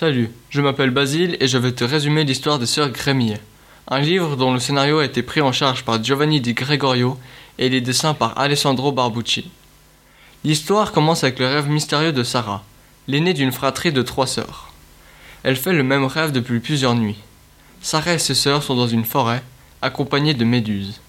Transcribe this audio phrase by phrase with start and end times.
[0.00, 3.38] Salut, je m'appelle Basile et je vais te résumer l'histoire des sœurs Grémillet.
[3.86, 7.18] Un livre dont le scénario a été pris en charge par Giovanni Di Gregorio
[7.58, 9.50] et les dessins par Alessandro Barbucci.
[10.42, 12.64] L'histoire commence avec le rêve mystérieux de Sarah,
[13.08, 14.72] l'aînée d'une fratrie de trois sœurs.
[15.42, 17.18] Elle fait le même rêve depuis plusieurs nuits.
[17.82, 19.42] Sarah et ses sœurs sont dans une forêt,
[19.82, 21.02] accompagnées de méduses.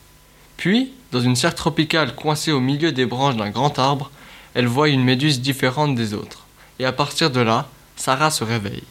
[0.58, 4.12] Puis, dans une serre tropicale coincée au milieu des branches d'un grand arbre,
[4.54, 6.46] elle voit une méduse différente des autres.
[6.80, 7.70] Et à partir de là,
[8.02, 8.82] Sarah se réveille.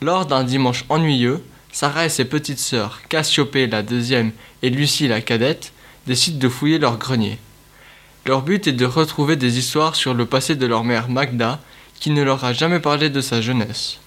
[0.00, 4.32] Lors d'un dimanche ennuyeux, Sarah et ses petites sœurs, Cassiopée la deuxième
[4.62, 5.74] et Lucie la cadette,
[6.06, 7.38] décident de fouiller leur grenier.
[8.24, 11.60] Leur but est de retrouver des histoires sur le passé de leur mère Magda,
[12.00, 13.98] qui ne leur a jamais parlé de sa jeunesse.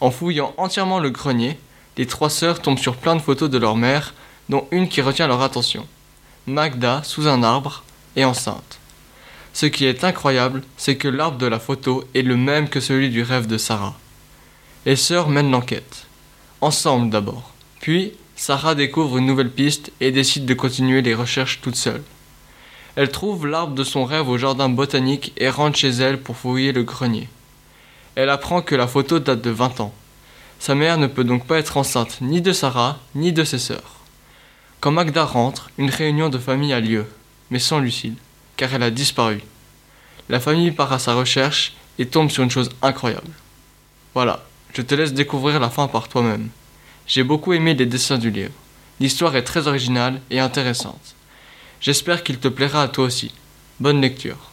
[0.00, 1.58] En fouillant entièrement le grenier,
[1.98, 4.14] les trois sœurs tombent sur plein de photos de leur mère,
[4.48, 5.86] dont une qui retient leur attention.
[6.46, 7.84] Magda, sous un arbre,
[8.16, 8.79] est enceinte.
[9.52, 13.10] Ce qui est incroyable, c'est que l'arbre de la photo est le même que celui
[13.10, 13.98] du rêve de Sarah.
[14.86, 16.06] Les sœurs mènent l'enquête.
[16.60, 17.52] Ensemble d'abord.
[17.80, 22.02] Puis, Sarah découvre une nouvelle piste et décide de continuer les recherches toute seule.
[22.96, 26.72] Elle trouve l'arbre de son rêve au jardin botanique et rentre chez elle pour fouiller
[26.72, 27.28] le grenier.
[28.14, 29.94] Elle apprend que la photo date de 20 ans.
[30.58, 33.96] Sa mère ne peut donc pas être enceinte ni de Sarah ni de ses sœurs.
[34.80, 37.06] Quand Magda rentre, une réunion de famille a lieu,
[37.50, 38.16] mais sans Lucille
[38.60, 39.40] car elle a disparu.
[40.28, 43.32] La famille part à sa recherche et tombe sur une chose incroyable.
[44.12, 44.44] Voilà,
[44.74, 46.50] je te laisse découvrir la fin par toi-même.
[47.06, 48.52] J'ai beaucoup aimé les dessins du livre.
[49.00, 51.14] L'histoire est très originale et intéressante.
[51.80, 53.32] J'espère qu'il te plaira à toi aussi.
[53.80, 54.50] Bonne lecture.